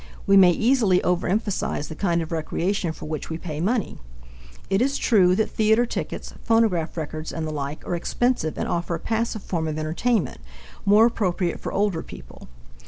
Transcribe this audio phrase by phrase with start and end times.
[0.25, 3.99] We may easily overemphasize the kind of recreation for which we pay money.
[4.67, 8.95] It is true that theatre tickets, phonograph records, and the like are expensive and offer
[8.95, 10.39] a passive form of entertainment,
[10.85, 12.49] more appropriate for older people.